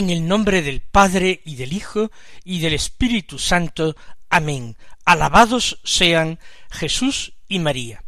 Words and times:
En 0.00 0.08
el 0.08 0.26
nombre 0.26 0.62
del 0.62 0.80
Padre 0.80 1.42
y 1.44 1.56
del 1.56 1.74
Hijo 1.74 2.10
y 2.42 2.60
del 2.60 2.72
Espíritu 2.72 3.38
Santo. 3.38 3.96
Amén. 4.30 4.78
Alabados 5.04 5.78
sean 5.84 6.38
Jesús 6.70 7.34
y 7.48 7.58
María. 7.58 8.02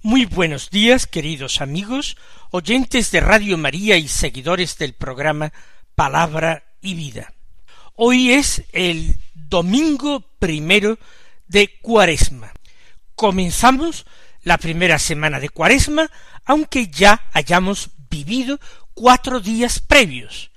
Muy 0.00 0.24
buenos 0.24 0.70
días, 0.70 1.06
queridos 1.06 1.60
amigos, 1.60 2.16
oyentes 2.50 3.10
de 3.10 3.20
Radio 3.20 3.58
María 3.58 3.98
y 3.98 4.08
seguidores 4.08 4.78
del 4.78 4.94
programa 4.94 5.52
Palabra 5.94 6.64
y 6.80 6.94
Vida. 6.94 7.34
Hoy 7.94 8.32
es 8.32 8.64
el 8.72 9.14
domingo 9.34 10.20
primero 10.38 10.98
de 11.46 11.78
Cuaresma. 11.82 12.54
Comenzamos 13.16 14.06
la 14.44 14.56
primera 14.56 14.98
semana 14.98 15.40
de 15.40 15.50
Cuaresma, 15.50 16.10
aunque 16.46 16.86
ya 16.86 17.28
hayamos 17.34 17.90
vivido 18.08 18.58
cuatro 18.94 19.40
días 19.40 19.80
previos 19.80 20.53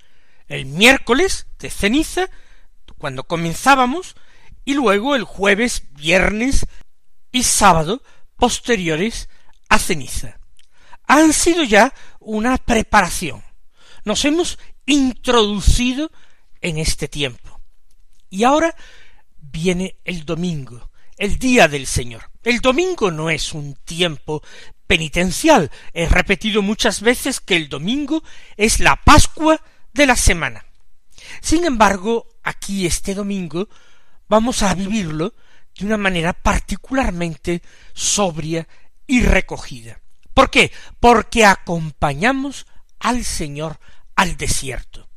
el 0.48 0.66
miércoles 0.66 1.46
de 1.58 1.70
ceniza, 1.70 2.28
cuando 2.96 3.24
comenzábamos, 3.24 4.16
y 4.64 4.74
luego 4.74 5.14
el 5.14 5.24
jueves, 5.24 5.84
viernes 5.92 6.66
y 7.32 7.42
sábado 7.42 8.02
posteriores 8.36 9.28
a 9.68 9.78
ceniza. 9.78 10.40
Han 11.06 11.32
sido 11.32 11.64
ya 11.64 11.94
una 12.20 12.58
preparación. 12.58 13.42
Nos 14.04 14.24
hemos 14.24 14.58
introducido 14.86 16.10
en 16.60 16.78
este 16.78 17.08
tiempo. 17.08 17.60
Y 18.30 18.44
ahora 18.44 18.74
viene 19.36 19.96
el 20.04 20.24
domingo, 20.24 20.90
el 21.16 21.38
día 21.38 21.68
del 21.68 21.86
Señor. 21.86 22.30
El 22.42 22.60
domingo 22.60 23.10
no 23.10 23.30
es 23.30 23.52
un 23.52 23.74
tiempo 23.74 24.42
penitencial. 24.86 25.70
He 25.92 26.08
repetido 26.08 26.62
muchas 26.62 27.00
veces 27.00 27.40
que 27.40 27.56
el 27.56 27.68
domingo 27.68 28.22
es 28.56 28.80
la 28.80 28.96
Pascua 28.96 29.60
de 29.92 30.06
la 30.06 30.16
semana. 30.16 30.64
Sin 31.40 31.64
embargo, 31.64 32.26
aquí 32.42 32.86
este 32.86 33.14
domingo 33.14 33.68
vamos 34.28 34.62
a 34.62 34.74
vivirlo 34.74 35.34
de 35.78 35.86
una 35.86 35.96
manera 35.96 36.32
particularmente 36.32 37.62
sobria 37.94 38.66
y 39.06 39.22
recogida. 39.22 40.00
¿Por 40.34 40.50
qué? 40.50 40.72
Porque 41.00 41.44
acompañamos 41.44 42.66
al 42.98 43.24
Señor 43.24 43.78
al 44.16 44.36
desierto. 44.36 45.08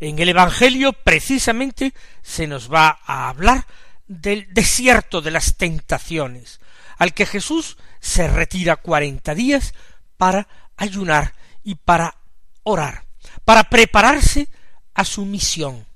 En 0.00 0.18
el 0.18 0.28
Evangelio 0.28 0.92
precisamente 0.92 1.92
se 2.22 2.46
nos 2.46 2.72
va 2.72 3.00
a 3.04 3.28
hablar 3.28 3.66
del 4.06 4.52
desierto 4.52 5.20
de 5.20 5.30
las 5.30 5.56
tentaciones, 5.56 6.60
al 6.98 7.14
que 7.14 7.26
Jesús 7.26 7.78
se 8.00 8.28
retira 8.28 8.76
cuarenta 8.76 9.34
días 9.34 9.74
para 10.16 10.48
ayunar 10.76 11.34
y 11.64 11.74
para 11.74 12.16
orar 12.62 13.07
para 13.48 13.64
prepararse 13.64 14.50
a 14.92 15.06
su 15.06 15.24
misión, 15.24 15.86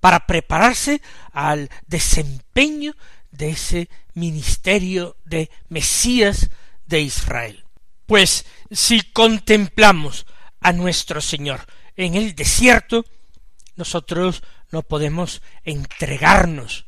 para 0.00 0.26
prepararse 0.26 1.00
al 1.32 1.70
desempeño 1.86 2.94
de 3.30 3.48
ese 3.48 3.88
ministerio 4.12 5.16
de 5.24 5.50
Mesías 5.70 6.50
de 6.84 7.00
Israel. 7.00 7.64
Pues 8.04 8.44
si 8.70 9.00
contemplamos 9.00 10.26
a 10.60 10.74
nuestro 10.74 11.22
Señor 11.22 11.64
en 11.96 12.16
el 12.16 12.34
desierto, 12.34 13.06
nosotros 13.76 14.42
no 14.70 14.82
podemos 14.82 15.40
entregarnos 15.64 16.84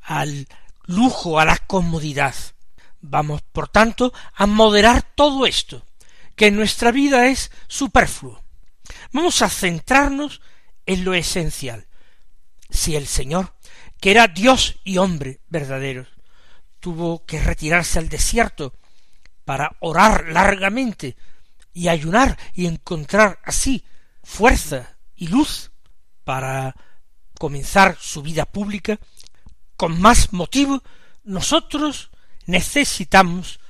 al 0.00 0.46
lujo, 0.84 1.40
a 1.40 1.44
la 1.44 1.56
comodidad. 1.56 2.36
Vamos, 3.00 3.42
por 3.42 3.66
tanto, 3.66 4.12
a 4.32 4.46
moderar 4.46 5.02
todo 5.16 5.44
esto, 5.44 5.84
que 6.36 6.46
en 6.46 6.54
nuestra 6.54 6.92
vida 6.92 7.26
es 7.26 7.50
superfluo. 7.66 8.45
Vamos 9.12 9.42
a 9.42 9.48
centrarnos 9.48 10.40
en 10.84 11.04
lo 11.04 11.14
esencial. 11.14 11.86
Si 12.70 12.96
el 12.96 13.06
Señor, 13.06 13.54
que 14.00 14.10
era 14.10 14.28
Dios 14.28 14.76
y 14.84 14.98
hombre 14.98 15.40
verdaderos, 15.48 16.08
tuvo 16.80 17.24
que 17.24 17.40
retirarse 17.40 17.98
al 17.98 18.08
desierto 18.08 18.74
para 19.44 19.76
orar 19.80 20.26
largamente 20.28 21.16
y 21.72 21.88
ayunar 21.88 22.38
y 22.54 22.66
encontrar 22.66 23.40
así 23.44 23.84
fuerza 24.22 24.96
y 25.14 25.28
luz 25.28 25.70
para 26.24 26.74
comenzar 27.38 27.96
su 28.00 28.22
vida 28.22 28.44
pública, 28.46 28.98
con 29.76 30.00
más 30.00 30.32
motivo 30.32 30.82
nosotros 31.22 32.10
necesitamos 32.46 33.60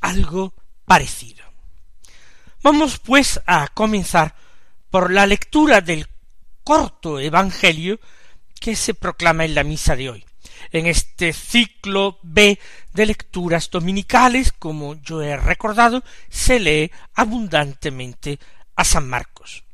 algo 0.00 0.54
parecido. 0.84 1.44
Vamos 2.62 2.98
pues 2.98 3.40
a 3.46 3.68
comenzar 3.68 4.34
por 4.90 5.12
la 5.12 5.26
lectura 5.26 5.80
del 5.80 6.06
corto 6.64 7.20
Evangelio 7.20 8.00
que 8.60 8.76
se 8.76 8.94
proclama 8.94 9.44
en 9.44 9.54
la 9.54 9.64
misa 9.64 9.96
de 9.96 10.10
hoy. 10.10 10.24
En 10.72 10.86
este 10.86 11.32
ciclo 11.32 12.18
B 12.22 12.58
de 12.92 13.06
lecturas 13.06 13.70
dominicales, 13.70 14.52
como 14.52 14.94
yo 15.02 15.22
he 15.22 15.36
recordado, 15.36 16.02
se 16.28 16.58
lee 16.58 16.90
abundantemente 17.14 18.38
a 18.74 18.84
San 18.84 19.08
Marcos. 19.08 19.64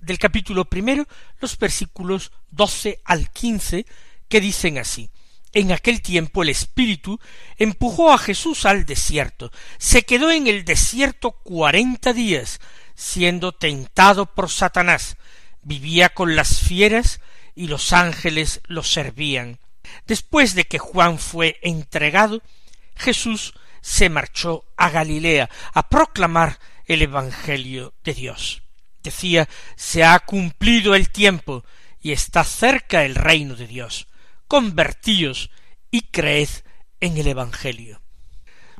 Del 0.00 0.18
capítulo 0.18 0.64
primero, 0.64 1.06
los 1.40 1.58
versículos 1.58 2.32
doce 2.50 3.00
al 3.04 3.30
quince, 3.30 3.84
que 4.28 4.40
dicen 4.40 4.78
así 4.78 5.10
en 5.52 5.72
aquel 5.72 6.00
tiempo 6.00 6.42
el 6.42 6.48
Espíritu 6.48 7.18
empujó 7.56 8.12
a 8.12 8.18
Jesús 8.18 8.66
al 8.66 8.86
desierto. 8.86 9.50
Se 9.78 10.02
quedó 10.02 10.30
en 10.30 10.46
el 10.46 10.64
desierto 10.64 11.32
cuarenta 11.32 12.12
días, 12.12 12.60
siendo 13.00 13.52
tentado 13.52 14.26
por 14.26 14.50
Satanás, 14.50 15.16
vivía 15.62 16.10
con 16.10 16.36
las 16.36 16.60
fieras 16.60 17.20
y 17.54 17.66
los 17.66 17.94
ángeles 17.94 18.60
lo 18.66 18.82
servían. 18.82 19.58
Después 20.06 20.54
de 20.54 20.64
que 20.64 20.78
Juan 20.78 21.18
fue 21.18 21.58
entregado, 21.62 22.42
Jesús 22.94 23.54
se 23.80 24.10
marchó 24.10 24.66
a 24.76 24.90
Galilea 24.90 25.48
a 25.72 25.88
proclamar 25.88 26.58
el 26.84 27.00
Evangelio 27.00 27.94
de 28.04 28.12
Dios. 28.12 28.62
Decía, 29.02 29.48
se 29.76 30.04
ha 30.04 30.18
cumplido 30.18 30.94
el 30.94 31.08
tiempo 31.08 31.64
y 32.02 32.12
está 32.12 32.44
cerca 32.44 33.06
el 33.06 33.14
reino 33.14 33.56
de 33.56 33.66
Dios. 33.66 34.08
Convertíos 34.46 35.50
y 35.90 36.02
creed 36.02 36.50
en 37.00 37.16
el 37.16 37.28
Evangelio. 37.28 38.02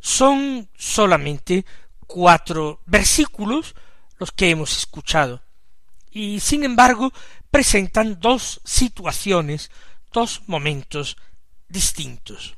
Son 0.03 0.69
solamente 0.77 1.65
cuatro 2.07 2.83
versículos 2.85 3.75
los 4.21 4.31
que 4.31 4.51
hemos 4.51 4.77
escuchado, 4.77 5.43
y 6.13 6.41
sin 6.41 6.63
embargo 6.63 7.13
presentan 7.51 8.21
dos 8.21 8.61
situaciones, 8.65 9.71
dos 10.13 10.43
momentos 10.47 11.17
distintos. 11.69 12.55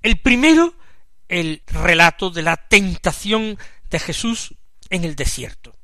El 0.00 0.18
primero, 0.18 0.74
el 1.28 1.62
relato 1.66 2.30
de 2.30 2.42
la 2.42 2.56
tentación 2.56 3.58
de 3.90 3.98
Jesús 3.98 4.54
en 4.90 5.04
el 5.04 5.16
desierto. 5.16 5.74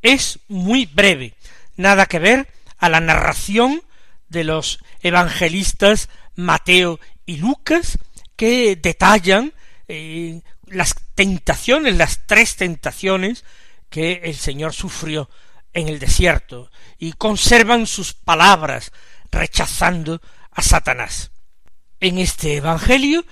Es 0.00 0.40
muy 0.48 0.86
breve, 0.86 1.34
nada 1.76 2.06
que 2.06 2.18
ver 2.18 2.48
a 2.78 2.88
la 2.88 3.00
narración 3.00 3.82
de 4.28 4.44
los 4.44 4.78
evangelistas 5.00 6.08
Mateo 6.34 6.98
y 7.26 7.36
Lucas, 7.36 7.98
que 8.36 8.76
detallan 8.76 9.52
eh, 9.86 10.40
las 10.66 10.94
tentaciones, 11.14 11.96
las 11.96 12.26
tres 12.26 12.56
tentaciones 12.56 13.44
que 13.92 14.22
el 14.24 14.34
Señor 14.34 14.72
sufrió 14.72 15.28
en 15.74 15.86
el 15.86 15.98
desierto 15.98 16.70
y 16.98 17.12
conservan 17.12 17.86
sus 17.86 18.14
palabras 18.14 18.90
rechazando 19.30 20.22
a 20.50 20.62
Satanás. 20.62 21.30
En 22.00 22.16
este 22.16 22.56
Evangelio, 22.56 23.24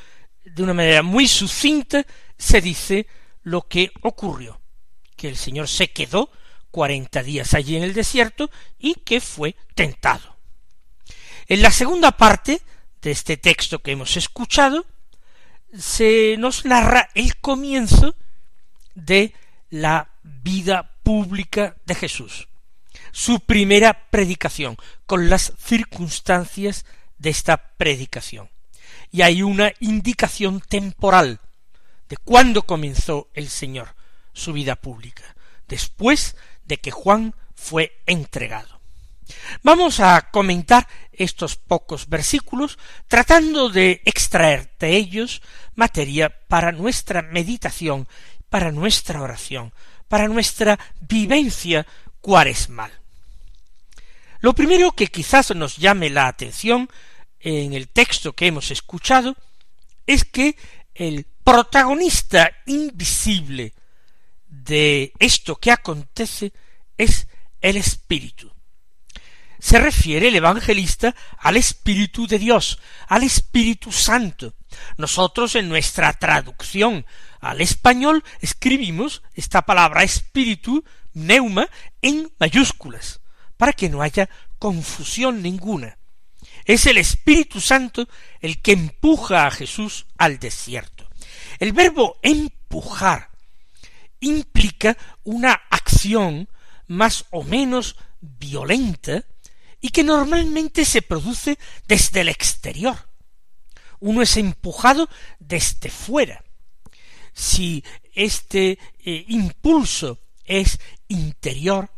de 0.45 0.63
una 0.63 0.75
manera 0.75 1.03
muy 1.03 1.27
sucinta, 1.27 2.05
se 2.37 2.61
dice 2.61 3.07
lo 3.43 3.69
que 3.69 3.91
ocurrió, 4.03 4.61
que 5.17 5.31
el 5.31 5.37
Señor 5.37 5.67
se 5.67 5.93
quedó 5.93 6.31
cuarenta 6.71 7.23
días 7.23 7.55
allí 7.55 7.77
en 7.77 7.83
el 7.83 7.95
desierto 7.95 8.51
y 8.79 8.97
que 8.97 9.23
fue 9.23 9.57
tentado. 9.75 10.37
En 11.49 11.63
la 11.63 11.71
segunda 11.71 12.13
parte 12.13 12.61
de 13.01 13.11
este 13.11 13.39
texto 13.39 13.79
que 13.79 13.93
hemos 13.93 14.15
escuchado, 14.19 14.85
se 15.77 16.37
nos 16.39 16.67
narra 16.67 17.09
el 17.15 17.39
comienzo 17.39 18.15
de 18.95 19.33
la 19.71 20.11
vida 20.43 20.97
pública 21.03 21.77
de 21.87 21.95
Jesús, 21.95 22.49
su 23.13 23.41
primera 23.41 24.11
predicación, 24.11 24.77
con 25.07 25.29
las 25.29 25.53
circunstancias 25.59 26.85
de 27.19 27.31
esta 27.31 27.75
predicación. 27.77 28.51
Y 29.11 29.23
hay 29.23 29.43
una 29.43 29.73
indicación 29.81 30.61
temporal 30.61 31.41
de 32.09 32.17
cuándo 32.17 32.63
comenzó 32.63 33.29
el 33.35 33.49
Señor 33.49 33.95
su 34.33 34.53
vida 34.53 34.77
pública, 34.77 35.37
después 35.69 36.37
de 36.65 36.79
que 36.79 36.91
Juan 36.91 37.35
fue 37.55 38.01
entregado. 38.07 38.81
Vamos 39.63 40.01
a 40.01 40.31
comentar 40.31 40.89
estos 41.13 41.57
pocos 41.57 42.09
versículos 42.09 42.79
tratando 43.07 43.69
de 43.69 44.03
extraer 44.05 44.71
de 44.79 44.97
ellos 44.97 45.43
materia 45.75 46.31
para 46.49 46.73
nuestra 46.73 47.23
meditación, 47.23 48.09
para 48.49 48.73
nuestra 48.73 49.23
oración, 49.23 49.73
para 50.11 50.27
nuestra 50.27 50.77
vivencia 51.01 51.87
cuaresmal. 52.21 52.91
Lo 54.41 54.55
primero 54.55 54.91
que 54.91 55.07
quizás 55.07 55.55
nos 55.55 55.77
llame 55.77 56.11
la 56.11 56.27
atención 56.27 56.91
en 57.39 57.75
el 57.75 57.87
texto 57.87 58.33
que 58.33 58.49
hemos 58.49 58.73
escuchado 58.73 59.37
es 60.09 60.25
que 60.25 60.57
el 60.97 61.27
protagonista 61.45 62.51
invisible 62.67 63.73
de 64.49 65.13
esto 65.21 65.55
que 65.55 65.71
acontece 65.71 66.53
es 66.99 67.29
el 67.61 67.77
Espíritu. 67.77 68.53
Se 69.61 69.79
refiere 69.79 70.27
el 70.27 70.35
evangelista 70.35 71.15
al 71.39 71.57
Espíritu 71.57 72.27
de 72.27 72.41
Dios, 72.41 72.81
al 73.07 73.23
Espíritu 73.23 73.93
Santo. 73.93 74.55
Nosotros 74.97 75.55
en 75.55 75.69
nuestra 75.69 76.13
traducción 76.15 77.07
al 77.41 77.61
español 77.61 78.23
escribimos 78.41 79.23
esta 79.35 79.63
palabra 79.63 80.03
espíritu, 80.03 80.85
neuma, 81.15 81.69
en 82.03 82.31
mayúsculas, 82.39 83.21
para 83.57 83.73
que 83.73 83.89
no 83.89 84.03
haya 84.03 84.29
confusión 84.59 85.43
ninguna. 85.43 85.99
Es 86.65 86.87
el 86.87 86.99
Espíritu 86.99 87.61
Santo 87.61 88.09
el 88.41 88.61
que 88.61 88.73
empuja 88.73 89.47
a 89.47 89.51
Jesús 89.51 90.07
al 90.19 90.39
desierto. 90.39 91.09
El 91.59 91.73
verbo 91.73 92.19
empujar 92.23 93.31
implica 94.21 94.97
una 95.25 95.53
acción 95.71 96.49
más 96.87 97.25
o 97.31 97.43
menos 97.43 97.97
violenta 98.21 99.25
y 99.81 99.91
que 99.91 100.05
normalmente 100.05 100.85
se 100.85 101.03
produce 101.03 101.59
desde 101.89 102.21
el 102.21 102.29
exterior. 102.29 103.09
Uno 103.99 104.23
es 104.23 104.37
empujado 104.37 105.09
desde 105.39 105.91
fuera. 105.91 106.45
Si 107.41 107.83
este 108.15 108.79
eh, 108.99 109.25
impulso 109.29 110.19
es 110.45 110.79
interior, 111.09 111.91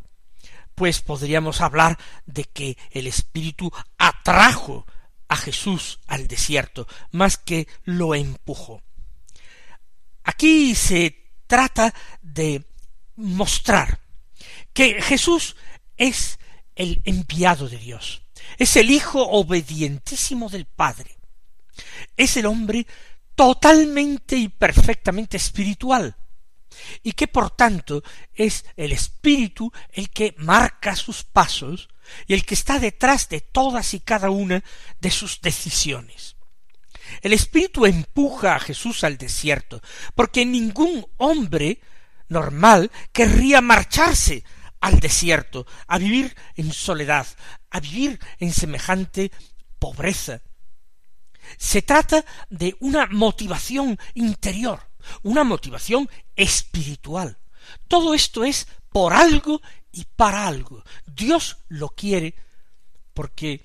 pues 0.77 1.01
podríamos 1.01 1.61
hablar 1.61 1.99
de 2.27 2.45
que 2.45 2.79
el 2.93 3.09
Espíritu 3.09 3.73
atrajo 3.99 4.87
a 5.27 5.37
Jesús 5.37 5.99
al 6.07 6.29
desierto, 6.29 6.87
más 7.11 7.39
que 7.39 7.67
lo 7.83 8.15
empujó. 8.15 8.85
Aquí 10.23 10.77
se 10.77 11.33
trata 11.49 11.93
de 12.23 12.65
mostrar 13.17 13.99
que 14.73 15.03
Jesús 15.03 15.57
es 15.97 16.39
el 16.77 17.03
enviado 17.05 17.69
de 17.69 17.79
Dios, 17.79 18.23
es 18.59 18.77
el 18.77 18.93
Hijo 18.93 19.29
obedientísimo 19.29 20.49
del 20.49 20.67
Padre, 20.67 21.19
es 22.17 22.37
el 22.37 22.47
hombre 22.47 22.87
totalmente 23.35 24.37
y 24.37 24.49
perfectamente 24.49 25.37
espiritual, 25.37 26.17
y 27.03 27.13
que 27.13 27.29
por 27.29 27.51
tanto 27.51 28.03
es 28.35 28.65
el 28.77 28.93
Espíritu 28.93 29.73
el 29.93 30.11
que 30.11 30.35
marca 30.39 30.97
sus 30.97 31.25
pasos 31.25 31.89
y 32.27 32.35
el 32.35 32.45
que 32.45 32.55
está 32.55 32.79
detrás 32.79 33.29
de 33.29 33.41
todas 33.41 33.95
y 33.95 34.01
cada 34.01 34.31
una 34.31 34.63
de 35.01 35.11
sus 35.11 35.41
decisiones. 35.41 36.37
El 37.21 37.33
Espíritu 37.33 37.85
empuja 37.87 38.55
a 38.55 38.61
Jesús 38.61 39.05
al 39.05 39.19
desierto, 39.19 39.83
porque 40.15 40.47
ningún 40.47 41.07
hombre 41.19 41.81
normal 42.29 42.91
querría 43.13 43.61
marcharse 43.61 44.45
al 44.81 44.99
desierto, 44.99 45.67
a 45.87 45.99
vivir 45.99 46.35
en 46.57 46.73
soledad, 46.73 47.27
a 47.71 47.81
vivir 47.81 48.19
en 48.39 48.53
semejante 48.53 49.31
pobreza. 49.79 50.43
Se 51.59 51.83
trata 51.83 52.25
de 52.51 52.77
una 52.81 53.07
motivación 53.07 53.99
interior, 54.15 54.81
una 55.23 55.45
motivación 55.45 56.09
espiritual. 56.37 57.39
Todo 57.89 58.15
esto 58.15 58.45
es 58.45 58.67
por 58.91 59.13
algo 59.13 59.61
y 59.93 60.05
para 60.05 60.47
algo. 60.47 60.83
Dios 61.07 61.59
lo 61.69 61.89
quiere 61.91 62.35
porque 63.15 63.63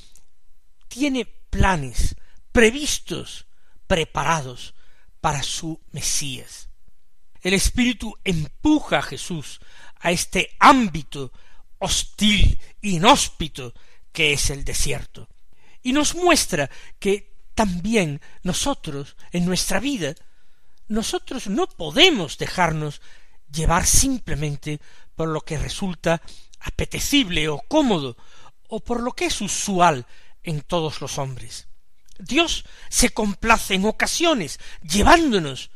tiene 0.88 1.26
planes 1.26 2.16
previstos, 2.52 3.46
preparados 3.88 4.74
para 5.22 5.44
su 5.44 5.80
Mesías. 5.92 6.70
El 7.42 7.54
Espíritu 7.54 8.18
empuja 8.24 9.00
a 9.00 9.02
Jesús 9.04 9.60
a 10.00 10.12
este 10.12 10.56
ámbito 10.60 11.32
hostil, 11.80 12.60
inhóspito 12.82 13.74
que 14.12 14.34
es 14.34 14.50
el 14.50 14.66
desierto, 14.66 15.30
y 15.84 15.94
nos 15.94 16.16
muestra 16.16 16.70
que 17.00 17.37
también 17.58 18.22
nosotros, 18.44 19.16
en 19.32 19.44
nuestra 19.44 19.80
vida, 19.80 20.14
nosotros 20.88 21.48
no 21.48 21.66
podemos 21.66 22.38
dejarnos 22.38 23.02
llevar 23.52 23.88
simplemente 23.88 24.80
por 25.16 25.30
lo 25.30 25.42
que 25.42 25.58
resulta 25.58 26.22
apetecible 26.60 27.50
o 27.50 27.58
cómodo, 27.58 28.16
o 28.70 28.80
por 28.80 29.02
lo 29.02 29.12
que 29.14 29.26
es 29.26 29.42
usual 29.42 30.06
en 30.44 30.62
todos 30.62 31.02
los 31.02 31.18
hombres. 31.18 31.68
Dios 32.20 32.64
se 32.90 33.10
complace 33.10 33.74
en 33.74 33.86
ocasiones 33.86 34.60
llevándonos 34.84 35.72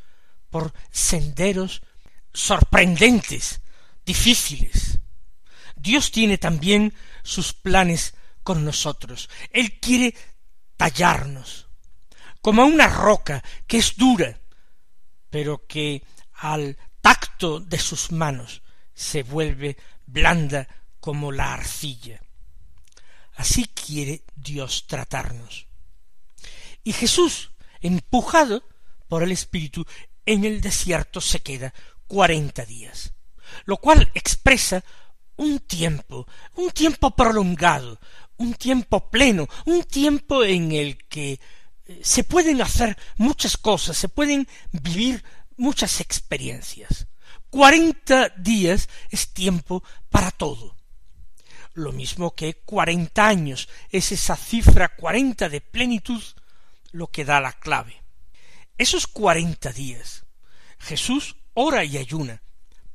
por 0.51 0.73
senderos 0.91 1.81
sorprendentes, 2.31 3.61
difíciles. 4.05 4.99
Dios 5.75 6.11
tiene 6.11 6.37
también 6.37 6.93
sus 7.23 7.53
planes 7.53 8.13
con 8.43 8.63
nosotros. 8.63 9.31
Él 9.49 9.79
quiere 9.79 10.13
tallarnos 10.77 11.70
como 12.41 12.65
una 12.65 12.87
roca 12.87 13.43
que 13.67 13.77
es 13.77 13.95
dura, 13.95 14.39
pero 15.29 15.65
que 15.67 16.03
al 16.33 16.77
tacto 17.01 17.59
de 17.59 17.79
sus 17.79 18.11
manos 18.11 18.61
se 18.93 19.23
vuelve 19.23 19.77
blanda 20.05 20.67
como 20.99 21.31
la 21.31 21.53
arcilla. 21.53 22.21
Así 23.35 23.65
quiere 23.65 24.23
Dios 24.35 24.85
tratarnos. 24.87 25.67
Y 26.83 26.93
Jesús, 26.93 27.51
empujado 27.79 28.63
por 29.07 29.23
el 29.23 29.31
Espíritu, 29.31 29.85
en 30.25 30.45
el 30.45 30.61
desierto 30.61 31.21
se 31.21 31.39
queda 31.39 31.73
cuarenta 32.07 32.65
días, 32.65 33.13
lo 33.65 33.77
cual 33.77 34.11
expresa 34.13 34.83
un 35.37 35.59
tiempo, 35.59 36.27
un 36.55 36.71
tiempo 36.71 37.15
prolongado, 37.15 37.99
un 38.37 38.53
tiempo 38.53 39.09
pleno, 39.09 39.47
un 39.65 39.83
tiempo 39.83 40.43
en 40.43 40.71
el 40.71 40.97
que 41.07 41.39
se 42.01 42.23
pueden 42.23 42.61
hacer 42.61 42.97
muchas 43.17 43.57
cosas, 43.57 43.97
se 43.97 44.09
pueden 44.09 44.47
vivir 44.71 45.23
muchas 45.57 45.99
experiencias. 46.01 47.07
Cuarenta 47.49 48.29
días 48.29 48.89
es 49.09 49.33
tiempo 49.33 49.83
para 50.09 50.31
todo. 50.31 50.77
Lo 51.73 51.91
mismo 51.91 52.35
que 52.35 52.55
cuarenta 52.55 53.27
años 53.27 53.69
es 53.89 54.11
esa 54.11 54.35
cifra 54.35 54.89
cuarenta 54.95 55.49
de 55.49 55.61
plenitud 55.61 56.23
lo 56.91 57.07
que 57.07 57.25
da 57.25 57.39
la 57.39 57.53
clave. 57.53 58.01
Esos 58.77 59.07
cuarenta 59.07 59.71
días 59.71 60.25
Jesús 60.79 61.35
ora 61.53 61.83
y 61.83 61.97
ayuna, 61.97 62.41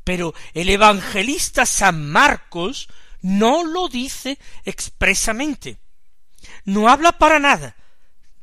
pero 0.05 0.35
el 0.55 0.69
evangelista 0.69 1.67
San 1.67 2.11
Marcos 2.11 2.89
no 3.23 3.65
lo 3.65 3.89
dice 3.89 4.39
expresamente. 4.65 5.79
No 6.65 6.89
habla 6.89 7.13
para 7.19 7.39
nada 7.39 7.77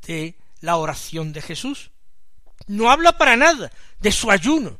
de 0.06 0.38
la 0.60 0.78
oración 0.78 1.34
de 1.34 1.42
Jesús. 1.42 1.92
No 2.68 2.92
habla 2.92 3.18
para 3.18 3.36
nada 3.36 3.72
de 4.00 4.12
su 4.12 4.32
ayuno. 4.32 4.80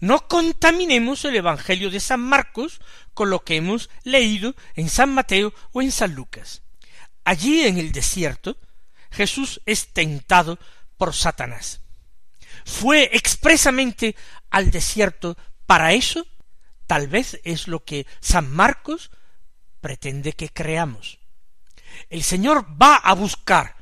No 0.00 0.28
contaminemos 0.28 1.24
el 1.24 1.36
Evangelio 1.36 1.90
de 1.90 2.00
San 2.00 2.20
Marcos 2.20 2.80
con 3.14 3.30
lo 3.30 3.44
que 3.44 3.56
hemos 3.56 3.88
leído 4.04 4.54
en 4.74 4.88
San 4.88 5.12
Mateo 5.12 5.54
o 5.72 5.82
en 5.82 5.90
San 5.90 6.14
Lucas. 6.14 6.62
Allí 7.24 7.62
en 7.62 7.78
el 7.78 7.92
desierto 7.92 8.58
Jesús 9.10 9.60
es 9.64 9.92
tentado 9.92 10.58
por 10.96 11.14
Satanás. 11.14 11.80
¿Fue 12.64 13.10
expresamente 13.12 14.16
al 14.50 14.70
desierto 14.70 15.36
para 15.66 15.92
eso? 15.92 16.26
Tal 16.86 17.08
vez 17.08 17.40
es 17.44 17.68
lo 17.68 17.84
que 17.84 18.06
San 18.20 18.50
Marcos 18.50 19.10
pretende 19.80 20.32
que 20.32 20.50
creamos. 20.50 21.18
El 22.10 22.22
Señor 22.22 22.66
va 22.80 22.96
a 22.96 23.14
buscar 23.14 23.76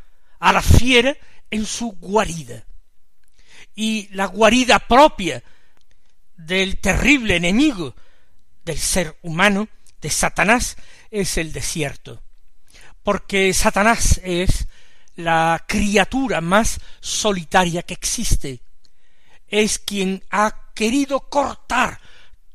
a 0.44 0.52
la 0.52 0.60
fiera 0.60 1.16
en 1.50 1.64
su 1.64 1.92
guarida. 1.92 2.66
y 3.74 4.08
la 4.14 4.26
guarida 4.26 4.78
propia 4.78 5.42
del 6.36 6.78
terrible 6.78 7.34
enemigo 7.34 7.96
del 8.64 8.78
ser 8.78 9.18
humano, 9.22 9.68
de 10.00 10.10
Satanás, 10.10 10.76
es 11.10 11.38
el 11.38 11.52
desierto. 11.52 12.22
Porque 13.02 13.52
Satanás 13.52 14.20
es 14.22 14.68
la 15.16 15.64
criatura 15.66 16.40
más 16.40 16.78
solitaria 17.00 17.82
que 17.82 17.94
existe. 17.94 18.60
Es 19.48 19.78
quien 19.78 20.22
ha 20.30 20.70
querido 20.74 21.20
cortar 21.30 22.00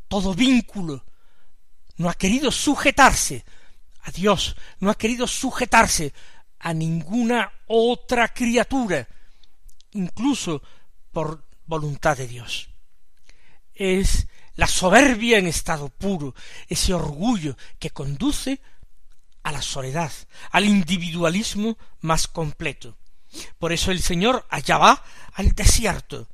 todo 0.08 0.36
vínculo, 0.36 1.04
no 1.98 2.08
ha 2.10 2.14
querido 2.14 2.52
sujetarse 2.52 3.44
a 4.04 4.12
Dios, 4.12 4.56
no 4.80 4.90
ha 4.90 4.96
querido 4.96 5.28
sujetarse 5.28 6.14
a 6.60 6.74
ninguna 6.74 7.52
otra 7.68 8.34
criatura, 8.34 9.08
incluso 9.92 10.62
por 11.12 11.46
voluntad 11.66 12.18
de 12.18 12.28
Dios. 12.28 12.70
Es 13.74 14.28
la 14.56 14.68
soberbia 14.68 15.38
en 15.38 15.48
estado 15.48 15.90
puro, 15.90 16.36
ese 16.68 16.94
orgullo 16.94 17.56
que 17.80 17.92
conduce 17.92 18.62
a 19.44 19.52
la 19.52 19.62
soledad, 19.62 20.12
al 20.52 20.66
individualismo 20.66 21.78
más 22.02 22.28
completo. 22.28 22.98
Por 23.58 23.72
eso 23.72 23.92
el 23.92 24.02
Señor 24.02 24.46
allá 24.50 24.78
va 24.78 25.04
al 25.34 25.54
desierto, 25.54 26.28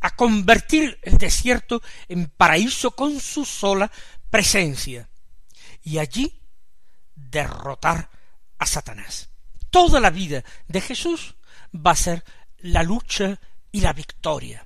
a 0.00 0.14
convertir 0.14 0.98
el 1.02 1.18
desierto 1.18 1.82
en 2.08 2.26
paraíso 2.28 2.92
con 2.92 3.18
su 3.18 3.44
sola 3.44 3.90
presencia, 4.30 5.08
y 5.82 5.98
allí 5.98 6.40
derrotar 7.14 8.10
a 8.58 8.66
Satanás. 8.66 9.30
Toda 9.74 9.98
la 9.98 10.10
vida 10.10 10.44
de 10.68 10.80
Jesús 10.80 11.34
va 11.74 11.90
a 11.90 11.96
ser 11.96 12.22
la 12.58 12.84
lucha 12.84 13.40
y 13.72 13.80
la 13.80 13.92
victoria, 13.92 14.64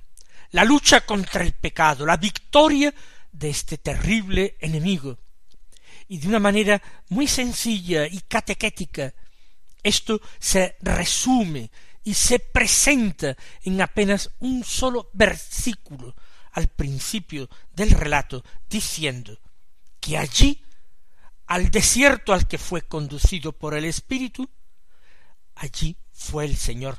la 0.51 0.63
lucha 0.63 1.03
contra 1.03 1.41
el 1.41 1.53
pecado, 1.53 2.05
la 2.05 2.17
victoria 2.17 2.93
de 3.31 3.49
este 3.49 3.79
terrible 3.79 4.55
enemigo. 4.59 5.17
Y 6.09 6.19
de 6.19 6.27
una 6.27 6.37
manera 6.37 6.79
muy 7.07 7.27
sencilla 7.27 8.05
y 8.05 8.19
catequética, 8.19 9.11
esto 9.81 10.21
se 10.37 10.75
resume 10.81 11.71
y 12.03 12.13
se 12.13 12.37
presenta 12.37 13.35
en 13.63 13.81
apenas 13.81 14.29
un 14.41 14.63
solo 14.63 15.09
versículo 15.13 16.15
al 16.51 16.67
principio 16.67 17.49
del 17.73 17.89
relato, 17.89 18.43
diciendo 18.69 19.39
que 19.99 20.19
allí, 20.19 20.63
al 21.47 21.71
desierto 21.71 22.31
al 22.31 22.47
que 22.47 22.59
fue 22.59 22.83
conducido 22.83 23.53
por 23.53 23.73
el 23.73 23.85
Espíritu, 23.85 24.47
allí 25.59 25.97
fue 26.11 26.45
el 26.45 26.55
Señor 26.57 26.97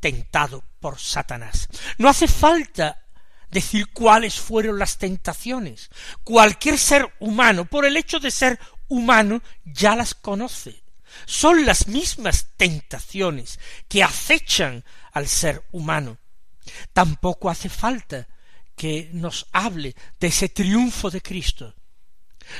tentado 0.00 0.64
por 0.80 0.98
Satanás. 0.98 1.68
No 1.98 2.08
hace 2.08 2.28
falta 2.28 3.02
decir 3.50 3.92
cuáles 3.92 4.40
fueron 4.40 4.78
las 4.78 4.98
tentaciones. 4.98 5.90
Cualquier 6.24 6.78
ser 6.78 7.14
humano, 7.20 7.64
por 7.66 7.84
el 7.84 7.96
hecho 7.96 8.18
de 8.18 8.30
ser 8.30 8.58
humano, 8.88 9.42
ya 9.64 9.94
las 9.94 10.14
conoce. 10.14 10.82
Son 11.26 11.66
las 11.66 11.88
mismas 11.88 12.48
tentaciones 12.56 13.60
que 13.88 14.02
acechan 14.02 14.84
al 15.12 15.28
ser 15.28 15.64
humano. 15.70 16.18
Tampoco 16.92 17.50
hace 17.50 17.68
falta 17.68 18.26
que 18.76 19.10
nos 19.12 19.46
hable 19.52 19.94
de 20.18 20.28
ese 20.28 20.48
triunfo 20.48 21.10
de 21.10 21.20
Cristo. 21.20 21.74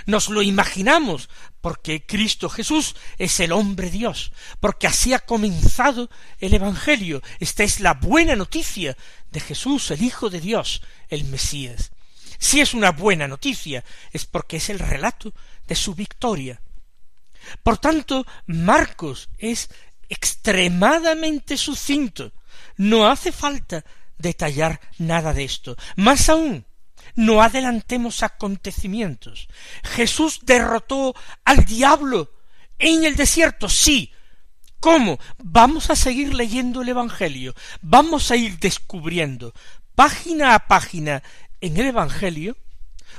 Nos 0.06 0.28
lo 0.28 0.42
imaginamos 0.42 1.28
porque 1.60 2.04
Cristo 2.04 2.48
Jesús 2.48 2.96
es 3.18 3.38
el 3.40 3.52
hombre 3.52 3.90
Dios, 3.90 4.32
porque 4.60 4.86
así 4.86 5.14
ha 5.14 5.20
comenzado 5.20 6.10
el 6.38 6.54
Evangelio. 6.54 7.22
Esta 7.40 7.62
es 7.62 7.80
la 7.80 7.94
buena 7.94 8.36
noticia 8.36 8.96
de 9.30 9.40
Jesús, 9.40 9.90
el 9.90 10.02
Hijo 10.02 10.30
de 10.30 10.40
Dios, 10.40 10.82
el 11.08 11.24
Mesías. 11.24 11.92
Si 12.38 12.60
es 12.60 12.74
una 12.74 12.90
buena 12.90 13.28
noticia, 13.28 13.84
es 14.10 14.26
porque 14.26 14.56
es 14.56 14.68
el 14.70 14.80
relato 14.80 15.32
de 15.66 15.76
su 15.76 15.94
victoria. 15.94 16.60
Por 17.62 17.78
tanto, 17.78 18.26
Marcos 18.46 19.28
es 19.38 19.70
extremadamente 20.08 21.56
sucinto. 21.56 22.32
No 22.76 23.08
hace 23.08 23.32
falta 23.32 23.84
detallar 24.18 24.80
nada 24.98 25.32
de 25.32 25.44
esto. 25.44 25.76
Más 25.96 26.28
aún, 26.28 26.66
no 27.14 27.42
adelantemos 27.42 28.22
acontecimientos. 28.22 29.48
Jesús 29.84 30.40
derrotó 30.42 31.14
al 31.44 31.64
diablo 31.64 32.30
en 32.78 33.04
el 33.04 33.16
desierto, 33.16 33.68
sí. 33.68 34.12
¿Cómo? 34.80 35.18
Vamos 35.38 35.90
a 35.90 35.96
seguir 35.96 36.34
leyendo 36.34 36.82
el 36.82 36.88
Evangelio, 36.88 37.54
vamos 37.80 38.30
a 38.30 38.36
ir 38.36 38.58
descubriendo 38.58 39.54
página 39.94 40.54
a 40.54 40.66
página 40.66 41.22
en 41.60 41.76
el 41.76 41.86
Evangelio 41.86 42.56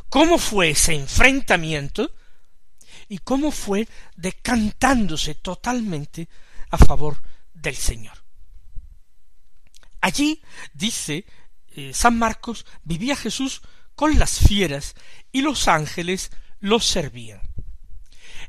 cómo 0.09 0.37
fue 0.37 0.71
ese 0.71 0.93
enfrentamiento 0.93 2.11
y 3.07 3.19
cómo 3.19 3.51
fue 3.51 3.87
decantándose 4.15 5.35
totalmente 5.35 6.27
a 6.69 6.77
favor 6.77 7.21
del 7.53 7.75
Señor. 7.75 8.23
Allí, 10.01 10.41
dice 10.73 11.25
eh, 11.75 11.91
San 11.93 12.17
Marcos, 12.17 12.65
vivía 12.83 13.15
Jesús 13.15 13.61
con 13.95 14.17
las 14.19 14.39
fieras 14.39 14.95
y 15.31 15.41
los 15.41 15.67
ángeles 15.67 16.31
los 16.59 16.85
servían. 16.85 17.41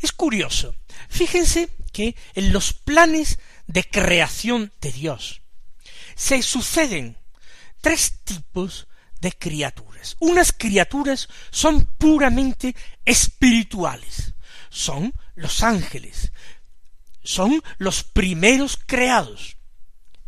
Es 0.01 0.13
curioso, 0.13 0.75
fíjense 1.09 1.69
que 1.93 2.17
en 2.35 2.53
los 2.53 2.73
planes 2.73 3.39
de 3.67 3.85
creación 3.85 4.73
de 4.81 4.93
Dios 4.93 5.43
se 6.15 6.43
suceden 6.43 7.17
tres 7.81 8.21
tipos 8.25 8.87
de 9.21 9.33
criaturas. 9.33 10.17
Unas 10.21 10.53
criaturas 10.53 11.29
son 11.51 11.87
puramente 11.87 12.77
espirituales, 13.05 14.35
son 14.71 15.15
los 15.35 15.63
ángeles, 15.63 16.33
son 17.23 17.63
los 17.79 18.05
primeros 18.05 18.79
creados. 18.85 19.57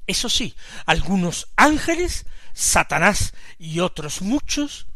Eso 0.06 0.28
sí, 0.28 0.54
algunos 0.86 1.48
ángeles, 1.56 2.24
Satanás 2.56 3.34
y 3.58 3.80
otros 3.80 4.22
muchos, 4.22 4.86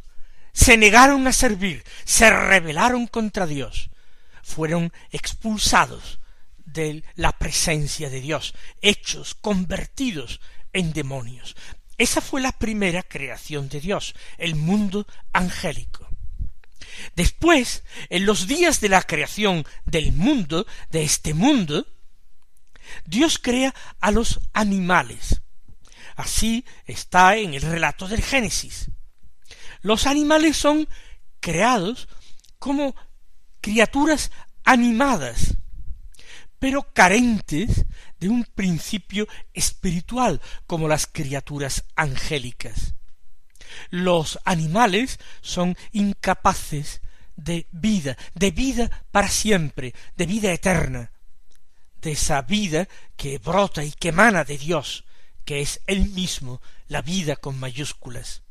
se 0.55 0.79
negaron 0.79 1.27
a 1.27 1.33
servir, 1.33 1.85
se 2.05 2.31
rebelaron 2.31 3.07
contra 3.07 3.47
Dios, 3.47 3.91
fueron 4.43 4.95
expulsados 5.11 6.21
de 6.57 7.05
la 7.17 7.33
presencia 7.33 8.09
de 8.09 8.23
Dios, 8.23 8.55
hechos, 8.81 9.35
convertidos 9.35 10.41
en 10.73 10.95
demonios. 10.95 11.55
Esa 11.99 12.23
fue 12.23 12.41
la 12.41 12.53
primera 12.53 13.03
creación 13.03 13.69
de 13.69 13.81
Dios, 13.81 14.15
el 14.39 14.55
mundo 14.55 15.07
angélico. 15.35 16.09
Después, 17.15 17.85
en 18.09 18.25
los 18.25 18.47
días 18.47 18.81
de 18.81 18.89
la 18.89 19.03
creación 19.03 19.67
del 19.85 20.13
mundo, 20.13 20.67
de 20.91 21.03
este 21.03 21.35
mundo, 21.35 21.87
Dios 23.05 23.39
crea 23.39 23.75
a 24.01 24.11
los 24.13 24.41
animales. 24.55 25.43
Así 26.21 26.67
está 26.85 27.39
en 27.39 27.55
el 27.55 27.63
relato 27.63 28.07
del 28.07 28.23
Génesis. 28.23 28.91
Los 29.81 30.07
animales 30.07 30.55
son 30.55 30.87
creados 31.41 32.09
como 32.59 32.95
criaturas 33.63 34.31
animadas, 34.63 35.57
pero 36.59 36.93
carentes 36.93 37.87
de 38.19 38.29
un 38.29 38.45
principio 38.45 39.27
espiritual 39.55 40.43
como 40.67 40.89
las 40.89 41.07
criaturas 41.07 41.85
angélicas. 41.97 42.93
Los 43.89 44.39
animales 44.45 45.19
son 45.41 45.75
incapaces 45.91 47.01
de 47.37 47.67
vida, 47.71 48.19
de 48.35 48.51
vida 48.51 49.07
para 49.11 49.29
siempre, 49.29 49.95
de 50.17 50.27
vida 50.27 50.53
eterna, 50.53 51.13
de 52.03 52.13
esa 52.13 52.43
vida 52.43 52.89
que 53.17 53.39
brota 53.39 53.83
y 53.83 53.93
que 53.93 54.09
emana 54.11 54.45
de 54.45 54.59
Dios, 54.59 55.05
que 55.45 55.61
es 55.61 55.81
Él 55.87 56.09
mismo, 56.11 56.61
la 56.89 57.03
vida 57.03 57.37
con 57.37 57.59
mayúsculas. 57.59 58.43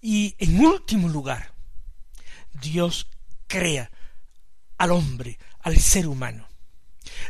Y 0.00 0.36
en 0.38 0.60
último 0.64 1.08
lugar, 1.08 1.52
Dios 2.52 3.08
crea 3.46 3.90
al 4.76 4.92
hombre, 4.92 5.38
al 5.60 5.78
ser 5.78 6.06
humano, 6.06 6.46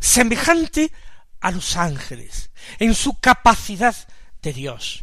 semejante 0.00 0.92
a 1.40 1.50
los 1.50 1.76
ángeles, 1.76 2.50
en 2.78 2.94
su 2.94 3.18
capacidad 3.20 3.96
de 4.42 4.52
Dios, 4.52 5.00